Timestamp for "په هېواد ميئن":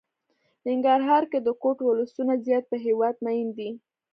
2.71-3.49